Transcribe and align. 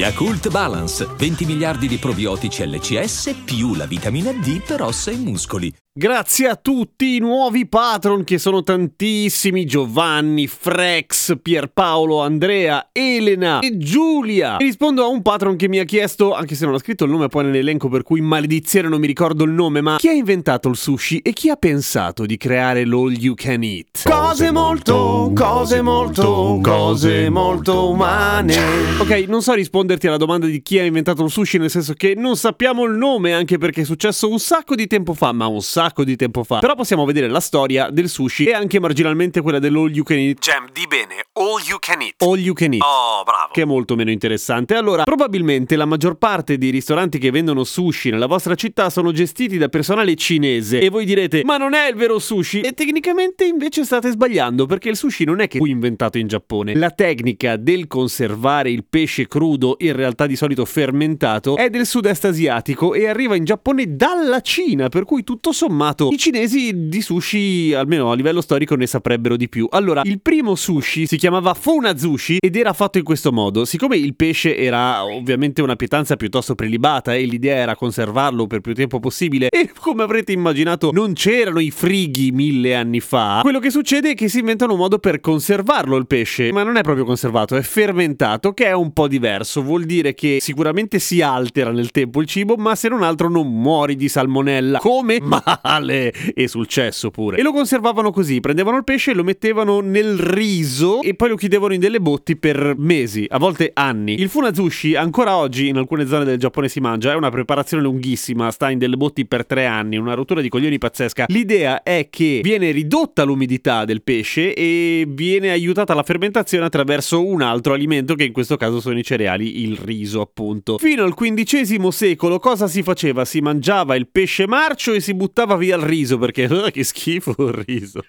Yakult 0.00 0.48
Balance, 0.48 1.06
20 1.14 1.44
miliardi 1.44 1.86
di 1.86 1.98
probiotici 1.98 2.66
LCS 2.66 3.42
più 3.44 3.74
la 3.74 3.84
vitamina 3.84 4.32
D 4.32 4.62
per 4.62 4.80
ossa 4.80 5.10
e 5.10 5.16
muscoli. 5.16 5.70
Grazie 5.92 6.46
a 6.46 6.54
tutti 6.54 7.16
i 7.16 7.18
nuovi 7.18 7.66
patron 7.66 8.22
che 8.22 8.38
sono 8.38 8.62
tantissimi, 8.62 9.66
Giovanni, 9.66 10.46
Frex, 10.46 11.36
Pierpaolo, 11.42 12.22
Andrea, 12.22 12.90
Elena 12.92 13.58
e 13.58 13.76
Giulia. 13.76 14.56
E 14.56 14.64
rispondo 14.64 15.02
a 15.02 15.08
un 15.08 15.20
patron 15.20 15.56
che 15.56 15.68
mi 15.68 15.80
ha 15.80 15.84
chiesto, 15.84 16.32
anche 16.32 16.54
se 16.54 16.64
non 16.64 16.74
ha 16.74 16.78
scritto 16.78 17.04
il 17.04 17.10
nome 17.10 17.26
poi 17.26 17.46
nell'elenco 17.46 17.88
per 17.88 18.04
cui 18.04 18.20
maledizione 18.20 18.88
non 18.88 19.00
mi 19.00 19.08
ricordo 19.08 19.42
il 19.42 19.50
nome, 19.50 19.80
ma 19.80 19.96
chi 19.96 20.08
ha 20.08 20.12
inventato 20.12 20.68
il 20.68 20.76
sushi 20.76 21.18
e 21.18 21.32
chi 21.32 21.50
ha 21.50 21.56
pensato 21.56 22.24
di 22.24 22.36
creare 22.36 22.86
l'all 22.86 23.12
you 23.12 23.34
can 23.34 23.64
eat? 23.64 24.04
Cose 24.04 24.52
molto, 24.52 25.32
cose 25.34 25.82
molto, 25.82 26.60
cose 26.62 27.28
molto 27.28 27.90
umane. 27.90 28.56
Ok, 29.00 29.24
non 29.26 29.42
so 29.42 29.54
risponderti 29.90 30.06
alla 30.06 30.16
domanda 30.16 30.46
di 30.46 30.62
chi 30.62 30.78
ha 30.78 30.84
inventato 30.84 31.24
il 31.24 31.30
sushi, 31.30 31.58
nel 31.58 31.70
senso 31.70 31.94
che 31.94 32.14
non 32.14 32.36
sappiamo 32.36 32.84
il 32.84 32.96
nome, 32.96 33.32
anche 33.32 33.58
perché 33.58 33.80
è 33.80 33.84
successo 33.84 34.28
un 34.28 34.38
sacco 34.38 34.74
di 34.74 34.86
tempo 34.86 35.14
fa, 35.14 35.32
ma 35.32 35.46
un 35.46 35.60
sacco 35.62 36.04
di 36.04 36.16
tempo 36.16 36.44
fa. 36.44 36.60
Però 36.60 36.74
possiamo 36.74 37.04
vedere 37.04 37.28
la 37.28 37.40
storia 37.40 37.90
del 37.90 38.08
sushi 38.08 38.44
e 38.44 38.52
anche 38.52 38.78
marginalmente 38.78 39.40
quella 39.40 39.58
dell'all 39.58 39.90
you 39.90 40.04
can 40.04 40.18
eat. 40.18 40.38
Jam, 40.38 40.68
di 40.72 40.86
bene, 40.88 41.24
all 41.32 41.60
you 41.66 41.78
can 41.78 42.02
eat. 42.02 42.22
All 42.22 42.38
you 42.38 42.54
can 42.54 42.72
eat. 42.72 42.82
Oh, 42.82 43.24
bravo. 43.24 43.52
Che 43.52 43.62
è 43.62 43.64
molto 43.64 43.96
meno 43.96 44.10
interessante. 44.10 44.74
Allora, 44.74 45.02
probabilmente 45.04 45.76
la 45.76 45.86
maggior 45.86 46.16
parte 46.16 46.58
dei 46.58 46.70
ristoranti 46.70 47.18
che 47.18 47.30
vendono 47.30 47.64
sushi 47.64 48.10
nella 48.10 48.26
vostra 48.26 48.54
città 48.54 48.90
sono 48.90 49.12
gestiti 49.12 49.58
da 49.58 49.68
personale 49.68 50.14
cinese. 50.14 50.80
E 50.80 50.88
voi 50.88 51.04
direte, 51.04 51.42
ma 51.44 51.56
non 51.56 51.74
è 51.74 51.88
il 51.88 51.96
vero 51.96 52.18
sushi? 52.18 52.60
E 52.60 52.72
tecnicamente 52.72 53.44
invece 53.44 53.84
state 53.84 54.10
sbagliando, 54.10 54.66
perché 54.66 54.88
il 54.90 54.96
sushi 54.96 55.24
non 55.24 55.40
è 55.40 55.48
che 55.48 55.58
fu 55.58 55.66
inventato 55.66 56.18
in 56.18 56.28
Giappone. 56.28 56.74
La 56.76 56.90
tecnica 56.90 57.56
del 57.56 57.86
conservare 57.86 58.70
il 58.70 58.84
pesce 58.88 59.26
crudo, 59.26 59.69
in 59.78 59.94
realtà 59.94 60.26
di 60.26 60.36
solito 60.36 60.64
fermentato, 60.64 61.56
è 61.56 61.70
del 61.70 61.86
sud-est 61.86 62.24
asiatico 62.24 62.94
e 62.94 63.06
arriva 63.06 63.36
in 63.36 63.44
Giappone 63.44 63.96
dalla 63.96 64.40
Cina, 64.40 64.88
per 64.88 65.04
cui 65.04 65.24
tutto 65.24 65.52
sommato 65.52 66.08
i 66.10 66.18
cinesi 66.18 66.88
di 66.88 67.00
sushi, 67.00 67.72
almeno 67.74 68.10
a 68.10 68.14
livello 68.14 68.40
storico, 68.40 68.74
ne 68.74 68.86
saprebbero 68.86 69.36
di 69.36 69.48
più. 69.48 69.66
Allora, 69.70 70.02
il 70.04 70.20
primo 70.20 70.54
sushi 70.54 71.06
si 71.06 71.16
chiamava 71.16 71.54
Funazushi 71.54 72.38
ed 72.40 72.56
era 72.56 72.72
fatto 72.72 72.98
in 72.98 73.04
questo 73.04 73.32
modo. 73.32 73.64
Siccome 73.64 73.96
il 73.96 74.14
pesce 74.14 74.56
era 74.56 75.04
ovviamente 75.04 75.62
una 75.62 75.76
pietanza 75.76 76.16
piuttosto 76.16 76.54
prelibata 76.54 77.14
e 77.14 77.24
l'idea 77.24 77.56
era 77.56 77.76
conservarlo 77.76 78.46
per 78.46 78.60
più 78.60 78.74
tempo 78.74 79.00
possibile 79.00 79.48
e 79.48 79.70
come 79.78 80.02
avrete 80.02 80.32
immaginato 80.32 80.90
non 80.92 81.12
c'erano 81.12 81.60
i 81.60 81.70
frighi 81.70 82.30
mille 82.30 82.74
anni 82.74 83.00
fa, 83.00 83.40
quello 83.42 83.58
che 83.58 83.70
succede 83.70 84.10
è 84.10 84.14
che 84.14 84.28
si 84.28 84.40
inventano 84.40 84.72
un 84.72 84.78
modo 84.78 84.98
per 84.98 85.20
conservarlo 85.20 85.96
il 85.96 86.06
pesce, 86.06 86.52
ma 86.52 86.62
non 86.62 86.76
è 86.76 86.82
proprio 86.82 87.04
conservato, 87.04 87.56
è 87.56 87.62
fermentato, 87.62 88.52
che 88.52 88.66
è 88.66 88.72
un 88.72 88.92
po' 88.92 89.08
diverso. 89.08 89.59
Vuol 89.62 89.84
dire 89.84 90.14
che 90.14 90.38
sicuramente 90.40 90.98
si 90.98 91.22
altera 91.22 91.70
nel 91.70 91.90
tempo 91.90 92.20
il 92.20 92.26
cibo, 92.26 92.56
ma 92.56 92.74
se 92.74 92.88
non 92.88 93.02
altro 93.02 93.28
non 93.28 93.48
muori 93.52 93.96
di 93.96 94.08
salmonella. 94.08 94.78
Come? 94.78 95.18
Male! 95.22 96.12
E 96.34 96.48
sul 96.48 96.66
cesso 96.66 97.10
pure. 97.10 97.38
E 97.38 97.42
lo 97.42 97.52
conservavano 97.52 98.10
così, 98.10 98.40
prendevano 98.40 98.76
il 98.76 98.84
pesce 98.84 99.12
e 99.12 99.14
lo 99.14 99.24
mettevano 99.24 99.80
nel 99.80 100.18
riso 100.18 101.02
e 101.02 101.14
poi 101.14 101.28
lo 101.30 101.36
chiudevano 101.36 101.74
in 101.74 101.80
delle 101.80 102.00
botti 102.00 102.36
per 102.36 102.74
mesi, 102.76 103.26
a 103.28 103.38
volte 103.38 103.70
anni. 103.74 104.20
Il 104.20 104.28
funazushi 104.28 104.94
ancora 104.94 105.36
oggi 105.36 105.68
in 105.68 105.76
alcune 105.76 106.06
zone 106.06 106.24
del 106.24 106.38
Giappone 106.38 106.68
si 106.68 106.80
mangia, 106.80 107.12
è 107.12 107.14
una 107.14 107.30
preparazione 107.30 107.82
lunghissima, 107.82 108.50
sta 108.50 108.70
in 108.70 108.78
delle 108.78 108.96
botti 108.96 109.26
per 109.26 109.46
tre 109.46 109.66
anni, 109.66 109.96
una 109.96 110.14
rottura 110.14 110.40
di 110.40 110.48
coglioni 110.48 110.78
pazzesca. 110.78 111.26
L'idea 111.28 111.82
è 111.82 112.08
che 112.10 112.40
viene 112.42 112.70
ridotta 112.70 113.22
l'umidità 113.22 113.84
del 113.84 114.02
pesce 114.02 114.54
e 114.54 115.04
viene 115.08 115.50
aiutata 115.50 115.94
la 115.94 116.02
fermentazione 116.02 116.64
attraverso 116.64 117.24
un 117.24 117.42
altro 117.42 117.72
alimento 117.72 118.14
che 118.14 118.24
in 118.24 118.32
questo 118.32 118.56
caso 118.56 118.80
sono 118.80 118.98
i 118.98 119.04
cereali, 119.04 119.49
il 119.62 119.76
riso 119.76 120.20
appunto. 120.20 120.78
Fino 120.78 121.02
al 121.04 121.14
XV 121.14 121.88
secolo 121.88 122.38
cosa 122.38 122.68
si 122.68 122.82
faceva? 122.82 123.24
Si 123.24 123.40
mangiava 123.40 123.96
il 123.96 124.08
pesce 124.08 124.46
marcio 124.46 124.92
e 124.92 125.00
si 125.00 125.14
buttava 125.14 125.56
via 125.56 125.76
il 125.76 125.82
riso 125.82 126.18
perché 126.18 126.46
oh, 126.46 126.68
che 126.72 126.84
schifo 126.84 127.34
il 127.38 127.64
riso. 127.66 128.00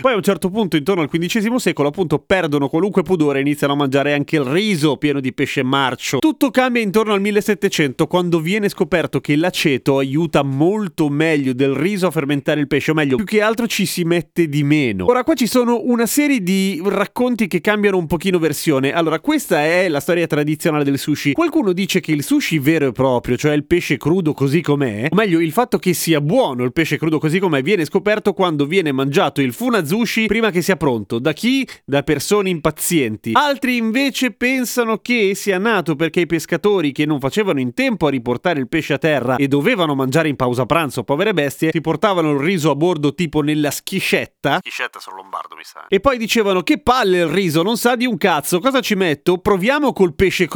Poi 0.00 0.12
a 0.12 0.16
un 0.16 0.22
certo 0.22 0.50
punto 0.50 0.76
intorno 0.76 1.02
al 1.02 1.08
XV 1.08 1.54
secolo 1.56 1.88
appunto 1.88 2.18
perdono 2.18 2.68
qualunque 2.68 3.02
pudore 3.02 3.38
e 3.38 3.42
iniziano 3.42 3.74
a 3.74 3.76
mangiare 3.76 4.12
anche 4.12 4.36
il 4.36 4.44
riso 4.44 4.96
pieno 4.96 5.20
di 5.20 5.32
pesce 5.32 5.62
marcio. 5.62 6.18
Tutto 6.18 6.50
cambia 6.50 6.82
intorno 6.82 7.12
al 7.12 7.20
1700 7.20 8.06
quando 8.06 8.40
viene 8.40 8.68
scoperto 8.68 9.20
che 9.20 9.36
l'aceto 9.36 9.98
aiuta 9.98 10.42
molto 10.42 11.08
meglio 11.08 11.52
del 11.52 11.74
riso 11.74 12.06
a 12.06 12.10
fermentare 12.10 12.60
il 12.60 12.66
pesce, 12.66 12.90
o 12.90 12.94
meglio, 12.94 13.16
più 13.16 13.24
che 13.24 13.40
altro 13.40 13.66
ci 13.66 13.86
si 13.86 14.04
mette 14.04 14.48
di 14.48 14.62
meno. 14.62 15.06
Ora 15.06 15.24
qua 15.24 15.34
ci 15.34 15.46
sono 15.46 15.80
una 15.84 16.06
serie 16.06 16.42
di 16.42 16.80
racconti 16.84 17.46
che 17.46 17.60
cambiano 17.60 17.96
un 17.96 18.06
pochino 18.06 18.38
versione. 18.38 18.92
Allora, 18.92 19.20
questa 19.20 19.64
è 19.64 19.88
la 19.88 20.00
storia 20.00 20.26
tradizionale 20.26 20.63
del 20.72 20.98
sushi. 20.98 21.32
Qualcuno 21.32 21.72
dice 21.72 22.00
che 22.00 22.12
il 22.12 22.22
sushi 22.22 22.58
vero 22.58 22.88
e 22.88 22.92
proprio, 22.92 23.36
cioè 23.36 23.52
il 23.52 23.64
pesce 23.64 23.96
crudo 23.96 24.32
così 24.32 24.60
com'è, 24.60 25.08
o 25.10 25.14
meglio, 25.14 25.40
il 25.40 25.52
fatto 25.52 25.78
che 25.78 25.92
sia 25.92 26.20
buono 26.20 26.64
il 26.64 26.72
pesce 26.72 26.96
crudo 26.96 27.18
così 27.18 27.38
com'è, 27.38 27.62
viene 27.62 27.84
scoperto 27.84 28.32
quando 28.32 28.66
viene 28.66 28.92
mangiato 28.92 29.40
il 29.40 29.52
funazushi 29.52 30.26
prima 30.26 30.50
che 30.50 30.62
sia 30.62 30.76
pronto. 30.76 31.18
Da 31.18 31.32
chi? 31.32 31.66
Da 31.84 32.02
persone 32.02 32.48
impazienti. 32.48 33.32
Altri 33.34 33.76
invece 33.76 34.32
pensano 34.32 34.98
che 34.98 35.34
sia 35.34 35.58
nato 35.58 35.96
perché 35.96 36.20
i 36.20 36.26
pescatori 36.26 36.92
che 36.92 37.06
non 37.06 37.20
facevano 37.20 37.60
in 37.60 37.74
tempo 37.74 38.06
a 38.06 38.10
riportare 38.10 38.60
il 38.60 38.68
pesce 38.68 38.94
a 38.94 38.98
terra 38.98 39.36
e 39.36 39.48
dovevano 39.48 39.94
mangiare 39.94 40.28
in 40.28 40.36
pausa 40.36 40.66
pranzo, 40.66 41.04
povere 41.04 41.34
bestie, 41.34 41.70
si 41.72 41.80
portavano 41.80 42.32
il 42.32 42.40
riso 42.40 42.70
a 42.70 42.74
bordo 42.74 43.14
tipo 43.14 43.40
nella 43.42 43.70
schiscetta. 43.70 44.58
Schiscetta 44.60 44.98
sono 44.98 45.16
lombardo, 45.16 45.54
mi 45.56 45.64
sa. 45.64 45.86
E 45.88 46.00
poi 46.00 46.18
dicevano 46.18 46.62
che 46.62 46.80
palle 46.80 47.18
il 47.18 47.26
riso, 47.26 47.62
non 47.62 47.76
sa 47.76 47.96
di 47.96 48.06
un 48.06 48.16
cazzo, 48.16 48.60
cosa 48.60 48.80
ci 48.80 48.94
metto? 48.94 49.38
Proviamo 49.38 49.92
col 49.92 50.14
pesce 50.14 50.46
crudo. 50.46 50.53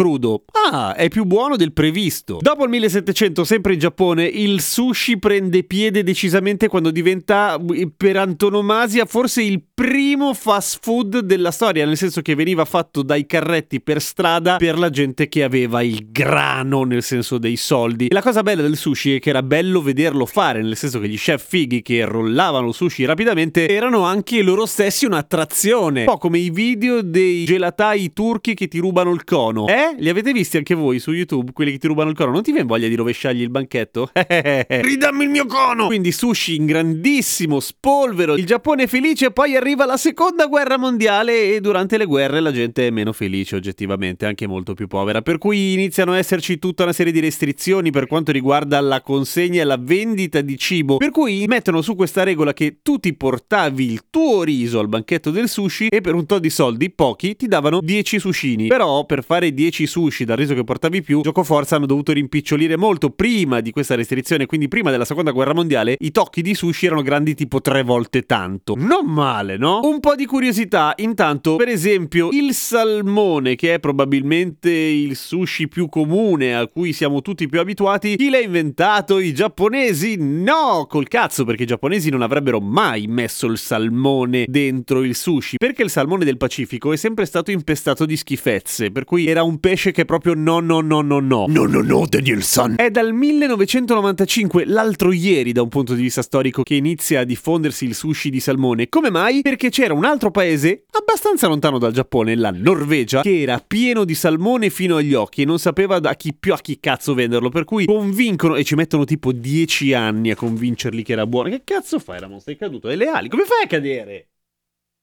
Ah, 0.71 0.95
è 0.95 1.09
più 1.09 1.25
buono 1.25 1.57
del 1.57 1.73
previsto. 1.73 2.39
Dopo 2.41 2.65
il 2.65 2.71
1700, 2.71 3.45
sempre 3.45 3.73
in 3.73 3.79
Giappone, 3.79 4.25
il 4.25 4.61
sushi 4.61 5.19
prende 5.19 5.65
piede 5.65 6.03
decisamente 6.03 6.69
quando 6.69 6.91
diventa 6.91 7.59
per 7.97 8.17
antonomasia 8.17 9.07
forse 9.07 9.43
il 9.43 9.63
primo 9.79 10.35
fast 10.35 10.81
food 10.83 11.21
della 11.21 11.53
storia, 11.53 11.87
nel 11.87 11.97
senso 11.97 12.21
che 12.21 12.35
veniva 12.35 12.65
fatto 12.65 13.03
dai 13.03 13.27
carretti 13.27 13.81
per 13.81 14.03
strada 14.03 14.57
per 14.57 14.77
la 14.77 14.91
gente 14.91 15.29
che 15.29 15.45
aveva 15.45 15.83
il 15.85 16.09
grano, 16.11 16.83
nel 16.83 17.05
senso 17.05 17.39
dei 17.39 17.55
soldi. 17.55 18.09
E 18.09 18.13
la 18.13 18.21
cosa 18.21 18.43
bella 18.43 18.63
del 18.63 18.77
sushi 18.77 19.15
è 19.15 19.19
che 19.21 19.31
era 19.31 19.41
bello 19.45 19.81
vederlo 19.81 20.27
fare, 20.27 20.63
nel 20.63 20.77
senso 20.77 20.99
che 20.99 21.09
gli 21.09 21.17
chef 21.17 21.47
fighi 21.47 21.81
che 21.81 22.05
rollavano 22.05 22.73
sushi 22.73 23.05
rapidamente 23.05 23.69
erano 23.69 24.03
anche 24.03 24.43
loro 24.43 24.67
stessi 24.67 25.07
un'attrazione. 25.07 26.01
Un 26.01 26.07
po' 26.07 26.19
come 26.19 26.41
i 26.41 26.51
video 26.51 27.01
dei 27.01 27.45
gelatai 27.45 28.13
turchi 28.13 28.55
che 28.55 28.67
ti 28.67 28.79
rubano 28.79 29.13
il 29.13 29.23
cono. 29.23 29.69
Eh? 29.69 29.95
Li 29.97 30.09
avete 30.09 30.33
visti 30.33 30.57
anche 30.57 30.75
voi 30.75 30.99
su 30.99 31.13
YouTube, 31.13 31.53
quelli 31.53 31.71
che 31.71 31.79
ti 31.79 31.87
rubano 31.87 32.11
il 32.11 32.17
cono? 32.17 32.33
Non 32.33 32.43
ti 32.43 32.51
viene 32.51 32.67
voglia 32.67 32.89
di 32.89 32.97
rovesciargli 32.97 33.43
il 33.43 33.51
banchetto? 33.51 34.11
Ridammi 34.13 35.23
il 35.23 35.31
mio 35.31 35.47
cono! 35.47 35.87
Quindi 35.87 36.11
sushi 36.11 36.57
in 36.57 36.67
grandissimo 36.67 37.61
spolvero, 37.61 38.35
il 38.35 38.45
Giappone 38.45 38.89
felice, 38.89 39.31
poi 39.31 39.55
arriva 39.55 39.67
la 39.77 39.97
seconda 39.97 40.47
guerra 40.47 40.77
mondiale 40.77 41.55
e 41.55 41.61
durante 41.61 41.99
le 41.99 42.05
guerre 42.05 42.41
la 42.41 42.53
gente 42.53 42.87
è 42.87 42.91
meno 42.91 43.13
felice 43.13 43.57
oggettivamente, 43.57 44.27
anche 44.27 44.47
molto 44.47 44.75
più 44.75 44.87
povera, 44.87 45.23
per 45.23 45.39
cui 45.39 45.73
iniziano 45.73 46.13
a 46.13 46.19
esserci 46.19 46.59
tutta 46.59 46.85
una 46.85 46.93
serie 46.93 47.13
di 47.13 47.21
restrizioni 47.21 47.91
per 47.91 48.07
quanto 48.07 48.33
riguarda 48.33 48.81
la 48.81 49.01
consegna 49.03 49.61
e 49.61 49.65
la 49.65 49.77
vendita 49.79 50.41
di 50.41 50.57
cibo, 50.57 50.97
per 50.97 51.11
cui 51.11 51.45
mettono 51.47 51.83
su 51.83 51.95
questa 51.95 52.23
regola 52.23 52.53
che 52.53 52.79
tu 52.83 52.99
ti 52.99 53.15
portavi 53.15 53.85
il 53.85 54.05
tuo 54.11 54.43
riso 54.43 54.79
al 54.79 54.89
banchetto 54.89 55.31
del 55.31 55.49
sushi 55.49 55.89
e 55.89 56.01
per 56.01 56.15
un 56.15 56.25
tot 56.25 56.41
di 56.41 56.51
soldi, 56.51 56.91
pochi, 56.91 57.37
ti 57.37 57.47
davano 57.47 57.81
10 57.83 58.19
sushini. 58.19 58.69
Però 58.69 59.05
per 59.05 59.23
fare 59.23 59.53
10 59.53 59.87
sushi 59.87 60.25
dal 60.25 60.37
riso 60.37 60.55
che 60.55 60.65
portavi 60.65 61.03
più, 61.03 61.21
gioco 61.21 61.43
forza 61.45 61.77
hanno 61.77 61.87
dovuto 61.87 62.13
rimpicciolire 62.13 62.77
molto 62.77 63.11
prima 63.11 63.61
di 63.61 63.71
questa 63.71 63.95
restrizione, 63.95 64.47
quindi 64.47 64.69
prima 64.69 64.91
della 64.91 65.05
seconda 65.05 65.31
guerra 65.31 65.55
mondiale, 65.55 65.97
i 65.99 66.11
tocchi 66.11 66.43
di 66.43 66.55
sushi 66.55 66.87
erano 66.87 67.03
grandi 67.03 67.35
tipo 67.35 67.61
tre 67.61 67.83
volte 67.83 68.23
tanto. 68.23 68.75
Non 68.77 69.05
male, 69.07 69.57
no? 69.59 69.81
Un 69.83 70.01
po' 70.01 70.15
di 70.15 70.25
curiosità, 70.25 70.95
intanto, 70.97 71.57
per 71.57 71.69
esempio, 71.69 72.31
il 72.33 72.55
salmone, 72.55 73.57
che 73.57 73.75
è 73.75 73.81
probabilmente 73.81 74.71
il 74.71 75.17
sushi 75.17 75.69
più 75.69 75.89
comune 75.89 76.57
a 76.57 76.67
cui 76.67 76.93
siamo 76.93 77.21
tutti 77.21 77.49
più 77.49 77.61
abituati, 77.61 78.17
chi 78.17 78.31
l'ha 78.31 78.39
inventato? 78.41 79.19
I 79.19 79.35
giapponesi? 79.35 80.17
No, 80.19 80.87
col 80.89 81.09
cazzo, 81.09 81.45
perché 81.45 81.65
i 81.65 81.67
giapponesi 81.67 82.11
non 82.11 82.23
avrebbero 82.23 82.61
mai 82.61 83.07
messo 83.07 83.47
il 83.47 83.59
salmone 83.59 84.45
dentro 84.49 85.03
il 85.03 85.15
sushi, 85.15 85.57
perché 85.59 85.83
il 85.83 85.91
salmone 85.91 86.25
del 86.25 86.37
Pacifico 86.37 86.93
è 86.93 86.97
sempre 86.97 87.27
stato 87.27 87.51
impestato 87.51 88.07
di 88.07 88.17
schifezze, 88.17 88.91
per 88.91 89.05
cui 89.05 89.27
era 89.27 89.43
un 89.43 89.59
pesce 89.59 89.91
che 89.91 90.05
proprio 90.05 90.35
no 90.35 90.61
no 90.61 90.81
no 90.81 91.01
no 91.01 91.19
no. 91.21 91.47
No 91.49 91.65
no 91.65 91.83
no 91.83 92.07
Danielson. 92.09 92.75
È 92.77 92.91
dal 92.91 93.13
1995, 93.13 94.65
l'altro 94.67 95.13
ieri 95.13 95.53
da 95.53 95.63
un 95.63 95.69
punto 95.69 95.95
di 95.95 96.03
vista 96.03 96.23
storico, 96.23 96.63
che 96.63 96.75
inizia 96.75 97.21
a 97.21 97.25
diffondersi 97.25 97.85
il 97.85 97.95
sushi 97.95 98.31
di 98.31 98.41
salmone. 98.41 98.89
Come 98.89 99.11
mai? 99.11 99.41
Perché 99.49 99.71
c'era 99.71 99.95
un 99.95 100.05
altro 100.05 100.31
paese 100.31 100.85
abbastanza 100.91 101.47
lontano 101.47 101.79
dal 101.79 101.91
Giappone, 101.91 102.37
la 102.37 102.51
Norvegia, 102.51 103.23
che 103.23 103.41
era 103.41 103.59
pieno 103.67 104.05
di 104.05 104.15
salmone 104.15 104.69
fino 104.69 104.97
agli 104.97 105.15
occhi 105.15 105.41
e 105.41 105.45
non 105.47 105.59
sapeva 105.59 105.99
da 106.01 106.13
chi 106.17 106.35
più 106.35 106.53
a 106.53 106.59
chi 106.59 106.79
cazzo 106.79 107.15
venderlo, 107.15 107.49
per 107.49 107.65
cui 107.65 107.87
convincono 107.87 108.57
e 108.57 108.63
ci 108.63 108.75
mettono 108.75 109.05
tipo 109.05 109.33
10 109.33 109.95
anni 109.95 110.31
a 110.31 110.37
convincerli 110.37 111.03
che 111.03 111.13
era 111.13 111.27
buono. 111.27 111.49
Che 111.49 111.63
cazzo 111.65 111.99
fai 111.99 112.21
Ramon? 112.21 112.41
Sei 112.41 112.59
caduto? 112.59 112.89
Hai 112.89 112.99
le 112.99 113.07
ali? 113.07 113.31
Come 113.31 113.45
fai 113.45 113.65
a 113.65 113.67
cadere? 113.67 114.29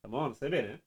Ramon, 0.02 0.36
stai 0.36 0.50
bene? 0.50 0.85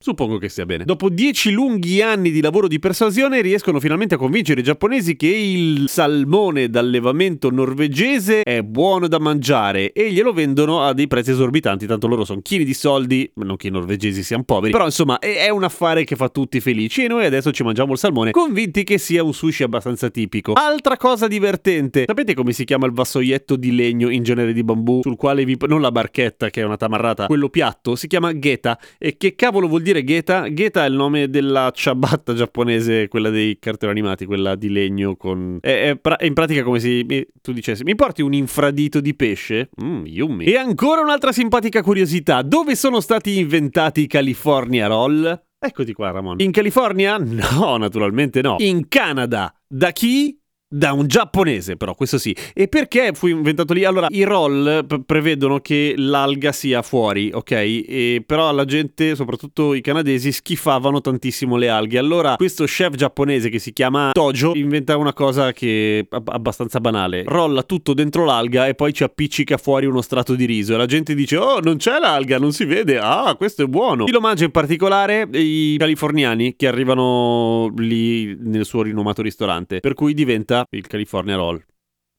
Suppongo 0.00 0.38
che 0.38 0.48
sia 0.48 0.64
bene. 0.64 0.84
Dopo 0.84 1.08
dieci 1.08 1.50
lunghi 1.50 2.00
anni 2.00 2.30
di 2.30 2.40
lavoro 2.40 2.68
di 2.68 2.78
persuasione 2.78 3.40
riescono 3.40 3.80
finalmente 3.80 4.14
a 4.14 4.16
convincere 4.16 4.60
i 4.60 4.62
giapponesi 4.62 5.16
che 5.16 5.26
il 5.26 5.88
salmone 5.88 6.70
d'allevamento 6.70 7.50
norvegese 7.50 8.42
è 8.42 8.62
buono 8.62 9.08
da 9.08 9.18
mangiare 9.18 9.90
e 9.90 10.12
glielo 10.12 10.32
vendono 10.32 10.82
a 10.82 10.92
dei 10.92 11.08
prezzi 11.08 11.32
esorbitanti, 11.32 11.88
tanto 11.88 12.06
loro 12.06 12.24
sono 12.24 12.42
chili 12.42 12.64
di 12.64 12.74
soldi, 12.74 13.28
non 13.34 13.56
che 13.56 13.66
i 13.66 13.70
norvegesi 13.72 14.22
siano 14.22 14.44
poveri, 14.44 14.70
però 14.70 14.84
insomma 14.84 15.18
è 15.18 15.48
un 15.48 15.64
affare 15.64 16.04
che 16.04 16.14
fa 16.14 16.28
tutti 16.28 16.60
felici 16.60 17.02
e 17.02 17.08
noi 17.08 17.24
adesso 17.24 17.50
ci 17.50 17.64
mangiamo 17.64 17.90
il 17.90 17.98
salmone 17.98 18.30
convinti 18.30 18.84
che 18.84 18.98
sia 18.98 19.24
un 19.24 19.34
sushi 19.34 19.64
abbastanza 19.64 20.10
tipico. 20.10 20.52
Altra 20.52 20.96
cosa 20.96 21.26
divertente, 21.26 22.04
sapete 22.06 22.34
come 22.34 22.52
si 22.52 22.62
chiama 22.62 22.86
il 22.86 22.92
vassoietto 22.92 23.56
di 23.56 23.74
legno 23.74 24.10
in 24.10 24.22
genere 24.22 24.52
di 24.52 24.62
bambù 24.62 25.00
sul 25.02 25.16
quale 25.16 25.44
vi... 25.44 25.56
non 25.66 25.80
la 25.80 25.90
barchetta 25.90 26.50
che 26.50 26.60
è 26.60 26.64
una 26.64 26.76
tamarrata, 26.76 27.26
quello 27.26 27.48
piatto, 27.48 27.96
si 27.96 28.06
chiama 28.06 28.38
geta 28.38 28.78
e 28.96 29.16
che 29.16 29.34
cavolo 29.34 29.66
vuol 29.66 29.80
dire 29.80 29.86
dire 29.92 30.04
Geta? 30.04 30.52
Geta 30.52 30.84
è 30.84 30.88
il 30.88 30.94
nome 30.94 31.28
della 31.28 31.70
ciabatta 31.74 32.34
giapponese, 32.34 33.08
quella 33.08 33.30
dei 33.30 33.58
cartoni 33.58 33.92
animati, 33.92 34.26
quella 34.26 34.54
di 34.54 34.70
legno 34.70 35.16
con... 35.16 35.58
È, 35.60 35.90
è, 35.90 35.96
pra- 35.96 36.16
è 36.16 36.26
in 36.26 36.34
pratica 36.34 36.62
come 36.62 36.78
se 36.78 37.04
tu 37.40 37.52
dicessi, 37.52 37.82
mi 37.84 37.94
porti 37.94 38.22
un 38.22 38.34
infradito 38.34 39.00
di 39.00 39.14
pesce? 39.14 39.70
Mmm, 39.82 40.04
yummy. 40.06 40.44
E 40.44 40.56
ancora 40.56 41.00
un'altra 41.00 41.32
simpatica 41.32 41.82
curiosità, 41.82 42.42
dove 42.42 42.74
sono 42.76 43.00
stati 43.00 43.38
inventati 43.38 44.02
i 44.02 44.06
California 44.06 44.86
Roll? 44.86 45.42
Eccoti 45.60 45.92
qua, 45.92 46.12
Ramon. 46.12 46.38
In 46.38 46.52
California? 46.52 47.16
No, 47.18 47.76
naturalmente 47.76 48.42
no. 48.42 48.56
In 48.58 48.86
Canada. 48.88 49.52
Da 49.66 49.90
chi? 49.90 50.37
Da 50.68 50.92
un 50.92 51.06
giapponese, 51.06 51.76
però, 51.76 51.94
questo 51.94 52.18
sì. 52.18 52.36
E 52.52 52.68
perché 52.68 53.12
fu 53.14 53.26
inventato 53.26 53.72
lì? 53.72 53.84
Allora, 53.84 54.08
i 54.10 54.22
roll 54.22 54.86
p- 54.86 55.00
prevedono 55.04 55.60
che 55.60 55.94
l'alga 55.96 56.52
sia 56.52 56.82
fuori, 56.82 57.30
ok? 57.32 57.50
E 57.52 58.22
però 58.26 58.52
la 58.52 58.64
gente, 58.66 59.14
soprattutto 59.14 59.72
i 59.72 59.80
canadesi, 59.80 60.30
schifavano 60.30 61.00
tantissimo 61.00 61.56
le 61.56 61.68
alghe. 61.68 61.98
Allora, 61.98 62.36
questo 62.36 62.64
chef 62.64 62.94
giapponese 62.94 63.48
che 63.48 63.58
si 63.58 63.72
chiama 63.72 64.10
Tojo 64.12 64.52
inventa 64.54 64.96
una 64.96 65.14
cosa 65.14 65.52
che 65.52 66.00
è 66.00 66.16
abbastanza 66.26 66.80
banale. 66.80 67.24
Rolla 67.26 67.62
tutto 67.62 67.94
dentro 67.94 68.24
l'alga 68.24 68.66
e 68.66 68.74
poi 68.74 68.92
ci 68.92 69.04
appiccica 69.04 69.56
fuori 69.56 69.86
uno 69.86 70.02
strato 70.02 70.34
di 70.34 70.44
riso. 70.44 70.74
E 70.74 70.76
la 70.76 70.86
gente 70.86 71.14
dice, 71.14 71.36
oh, 71.38 71.60
non 71.60 71.76
c'è 71.76 71.98
l'alga, 71.98 72.38
non 72.38 72.52
si 72.52 72.64
vede. 72.64 72.98
Ah, 72.98 73.34
questo 73.36 73.62
è 73.62 73.66
buono. 73.66 74.04
Chi 74.04 74.12
lo 74.12 74.20
mangia 74.20 74.44
in 74.44 74.50
particolare? 74.50 75.28
I 75.32 75.76
californiani 75.78 76.56
che 76.56 76.66
arrivano 76.66 77.72
lì 77.76 78.36
nel 78.38 78.66
suo 78.66 78.82
rinomato 78.82 79.22
ristorante. 79.22 79.80
Per 79.80 79.94
cui 79.94 80.12
diventa 80.12 80.57
il 80.70 80.86
California 80.86 81.36
Roll. 81.36 81.64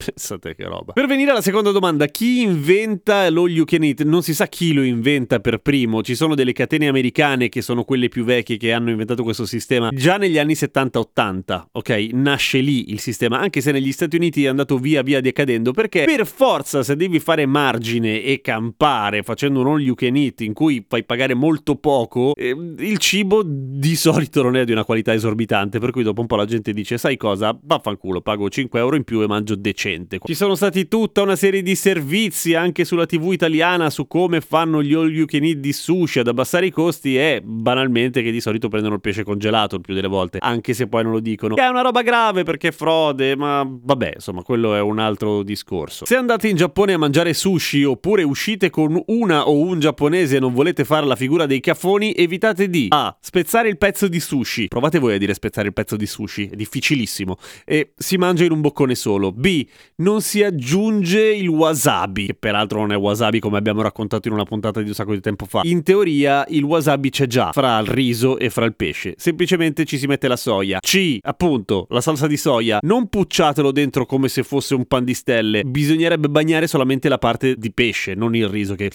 Pensate 0.02 0.56
che 0.56 0.64
roba. 0.64 0.94
Per 0.94 1.08
venire 1.08 1.32
alla 1.32 1.42
seconda 1.42 1.72
domanda, 1.72 2.06
chi 2.06 2.42
inventa 2.42 3.30
lo 3.30 3.50
you 3.50 3.66
can 3.66 3.84
eat? 3.84 4.04
Non 4.04 4.24
si 4.24 4.34
sa 4.34 4.48
chi 4.48 4.72
lo 4.72 4.82
inventa 4.82 5.42
per 5.42 5.58
primo. 5.58 6.02
Ci 6.02 6.16
sono 6.16 6.36
delle 6.36 6.54
catene 6.54 6.88
americane 6.88 7.50
che 7.50 7.62
sono 7.62 7.84
quelle 7.84 8.08
più 8.08 8.24
vecchie 8.24 8.56
che 8.56 8.72
hanno 8.72 8.92
inventato 8.92 9.24
questo 9.24 9.46
sistema 9.46 9.90
già 9.92 10.16
negli 10.16 10.38
anni 10.38 10.54
70-80, 10.54 11.64
ok? 11.74 11.90
Nasce 12.14 12.60
lì 12.60 12.92
il 12.92 13.02
sistema, 13.02 13.42
anche 13.42 13.60
se 13.60 13.74
negli 13.74 13.92
Stati 13.92 14.16
Uniti 14.16 14.46
è 14.46 14.48
andato 14.48 14.78
via 14.78 15.02
via 15.02 15.20
decadendo, 15.20 15.74
perché 15.74 16.06
per 16.06 16.26
forza 16.26 16.82
se 16.82 16.96
devi 16.96 17.20
fare 17.20 17.46
margine 17.46 18.24
e 18.24 18.40
campare 18.40 19.22
facendo 19.22 19.60
un 19.60 19.68
all 19.68 19.82
you 19.82 19.96
can 19.96 20.16
eat 20.16 20.40
in 20.40 20.54
cui 20.54 20.86
fai 20.88 21.04
pagare 21.04 21.34
molto 21.34 21.76
poco, 21.76 22.34
eh, 22.36 22.56
il 22.78 22.98
cibo 23.00 23.42
di 23.46 23.98
solito 23.98 24.44
non 24.44 24.56
è 24.56 24.64
di 24.64 24.72
una 24.72 24.86
qualità 24.86 25.14
esorbitante, 25.14 25.80
per 25.80 25.92
cui 25.92 26.04
dopo 26.04 26.22
un 26.22 26.28
po' 26.28 26.38
la 26.38 26.46
gente 26.46 26.72
dice, 26.72 26.98
sai 26.98 27.18
cosa? 27.18 27.58
Vaffanculo, 27.62 28.22
pago 28.22 28.48
5 28.48 28.80
euro 28.80 28.96
in 28.96 29.04
più 29.04 29.22
e 29.22 29.28
mangio 29.28 29.56
decente 29.56 29.88
recente. 29.90 30.20
Ci 30.24 30.34
sono 30.36 30.56
stati 30.56 30.88
tutta 30.88 31.22
una 31.22 31.36
serie 31.36 31.62
di 31.62 31.76
servizi 31.76 32.54
anche 32.54 32.86
sulla 32.86 33.06
TV 33.06 33.32
italiana 33.32 33.90
su 33.90 34.08
come 34.08 34.42
fanno 34.42 34.84
gli 34.84 34.94
all 34.94 35.12
you 35.12 35.26
can 35.26 35.44
eat 35.44 35.58
di 35.58 35.74
sushi 35.74 36.20
ad 36.20 36.28
abbassare 36.28 36.68
i 36.68 36.72
costi 36.72 37.18
e 37.18 37.42
banalmente 37.44 38.22
che 38.22 38.32
di 38.32 38.42
solito 38.42 38.68
prendono 38.68 38.96
il 38.96 39.02
pesce 39.02 39.24
congelato 39.24 39.76
il 39.76 39.82
più 39.82 39.94
delle 39.94 40.08
volte, 40.08 40.38
anche 40.42 40.74
se 40.74 40.88
poi 40.88 41.04
non 41.04 41.12
lo 41.14 41.20
dicono. 41.20 41.56
Che 41.56 41.62
è 41.62 41.68
una 41.68 41.82
roba 41.82 42.02
grave 42.02 42.44
perché 42.44 42.70
è 42.70 42.72
frode, 42.72 43.36
ma 43.36 43.66
vabbè, 43.68 44.14
insomma, 44.16 44.44
quello 44.44 44.76
è 44.76 44.82
un 44.82 45.00
altro 45.00 45.44
discorso. 45.44 46.06
Se 46.06 46.16
andate 46.16 46.48
in 46.48 46.56
Giappone 46.56 46.94
a 46.94 46.98
mangiare 46.98 47.34
sushi 47.34 47.84
oppure 47.84 48.24
uscite 48.24 48.70
con 48.70 49.02
una 49.08 49.48
o 49.48 49.58
un 49.60 49.80
giapponese 49.80 50.38
e 50.38 50.40
non 50.40 50.54
volete 50.54 50.84
fare 50.84 51.06
la 51.06 51.16
figura 51.16 51.46
dei 51.46 51.60
caffoni, 51.60 52.14
evitate 52.14 52.70
di 52.70 52.88
A. 52.90 53.16
Spezzare 53.20 53.70
il 53.70 53.78
pezzo 53.78 54.08
di 54.08 54.20
sushi. 54.20 54.68
Provate 54.68 55.00
voi 55.00 55.16
a 55.16 55.18
dire 55.18 55.34
spezzare 55.34 55.68
il 55.68 55.74
pezzo 55.74 55.96
di 55.96 56.06
sushi, 56.06 56.50
è 56.52 56.56
difficilissimo. 56.56 57.38
E 57.66 57.94
si 57.96 58.18
mangia 58.18 58.44
in 58.44 58.52
un 58.52 58.62
boccone 58.62 58.96
solo. 58.96 59.32
B 59.32 59.66
non 59.98 60.22
si 60.22 60.44
aggiunge 60.44 61.34
il 61.34 61.48
wasabi, 61.48 62.28
che 62.28 62.34
peraltro 62.34 62.80
non 62.80 62.92
è 62.92 62.98
wasabi 62.98 63.40
come 63.40 63.58
abbiamo 63.58 63.82
raccontato 63.82 64.28
in 64.28 64.34
una 64.34 64.44
puntata 64.44 64.82
di 64.82 64.88
un 64.88 64.94
sacco 64.94 65.14
di 65.14 65.20
tempo 65.20 65.46
fa. 65.46 65.62
In 65.64 65.84
teoria 65.84 66.46
il 66.50 66.64
wasabi 66.64 67.10
c'è 67.10 67.28
già 67.28 67.52
fra 67.52 67.80
il 67.80 67.88
riso 67.88 68.38
e 68.38 68.50
fra 68.50 68.66
il 68.66 68.76
pesce, 68.76 69.16
semplicemente 69.18 69.86
ci 69.86 69.98
si 69.98 70.08
mette 70.08 70.28
la 70.28 70.38
soia. 70.38 70.80
C, 70.80 71.18
appunto, 71.22 71.88
la 71.90 72.02
salsa 72.02 72.28
di 72.28 72.38
soia, 72.38 72.80
non 72.82 73.08
pucciatelo 73.08 73.72
dentro 73.72 74.06
come 74.06 74.28
se 74.30 74.44
fosse 74.44 74.76
un 74.76 74.86
pan 74.86 75.04
di 75.04 75.14
stelle, 75.14 75.64
bisognerebbe 75.64 76.30
bagnare 76.30 76.68
solamente 76.68 77.10
la 77.10 77.18
parte 77.18 77.56
di 77.56 77.72
pesce, 77.72 78.14
non 78.14 78.36
il 78.36 78.48
riso 78.48 78.76
che 78.76 78.92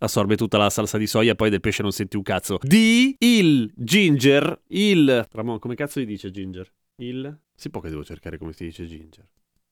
assorbe 0.00 0.36
tutta 0.36 0.58
la 0.58 0.70
salsa 0.70 0.98
di 0.98 1.06
soia 1.06 1.34
poi 1.34 1.50
del 1.50 1.60
pesce 1.60 1.82
non 1.82 1.92
senti 1.92 2.16
un 2.16 2.22
cazzo. 2.22 2.58
D, 2.62 3.14
il 3.18 3.72
ginger, 3.74 4.62
il... 4.68 5.26
Ramon, 5.30 5.58
come 5.58 5.74
cazzo 5.74 6.00
gli 6.00 6.06
dice 6.06 6.30
ginger? 6.30 6.70
Il... 6.96 7.38
Si 7.54 7.70
può 7.70 7.80
che 7.80 7.88
devo 7.88 8.04
cercare 8.04 8.38
come 8.38 8.52
si 8.52 8.64
dice 8.64 8.86
ginger. 8.86 9.26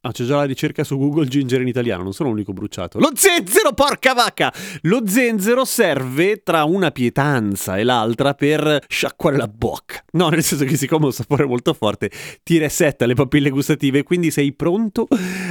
Ah, 0.07 0.13
c'è 0.13 0.23
già 0.23 0.37
la 0.37 0.45
ricerca 0.45 0.85
su 0.85 0.97
Google 0.97 1.27
Ginger 1.27 1.61
in 1.61 1.67
italiano, 1.67 2.05
non 2.05 2.13
sono 2.13 2.29
l'unico 2.29 2.53
bruciato. 2.53 3.01
Lo 3.01 3.11
zenzero, 3.13 3.73
porca 3.73 4.15
vacca! 4.15 4.53
Lo 4.83 5.03
zenzero 5.05 5.65
serve 5.65 6.45
tra 6.45 6.63
una 6.63 6.93
pietanza 6.93 7.77
e 7.77 7.83
l'altra 7.83 8.35
per 8.35 8.85
sciacquare 8.87 9.37
la 9.37 9.49
bocca. 9.49 10.05
No, 10.13 10.29
nel 10.29 10.45
senso 10.45 10.65
che 10.65 10.77
siccome 10.77 11.05
ha 11.05 11.07
un 11.09 11.13
sapore 11.13 11.45
molto 11.45 11.75
forte, 11.75 12.13
ti 12.45 12.57
resetta 12.57 13.05
le 13.05 13.15
papille 13.15 13.51
gustative, 13.51 14.05
quindi 14.05 14.31
sei 14.31 14.53
pronto 14.53 15.09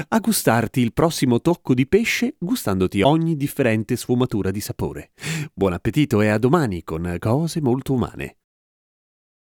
a 0.07 0.19
gustarti 0.19 0.79
il 0.79 0.93
prossimo 0.93 1.41
tocco 1.41 1.73
di 1.73 1.85
pesce 1.85 2.35
gustandoti 2.39 3.01
ogni 3.01 3.35
differente 3.35 3.97
sfumatura 3.97 4.51
di 4.51 4.61
sapore. 4.61 5.11
Buon 5.53 5.73
appetito 5.73 6.21
e 6.21 6.29
a 6.29 6.37
domani 6.37 6.81
con 6.85 7.13
cose 7.19 7.59
molto 7.59 7.91
umane. 7.91 8.37